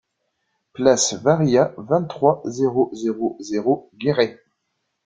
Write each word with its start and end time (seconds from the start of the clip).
Place 0.73 1.13
Varillas, 1.13 1.75
vingt-trois, 1.77 2.41
zéro 2.45 2.89
zéro 2.91 3.37
zéro 3.39 3.91
Guéret 3.99 4.43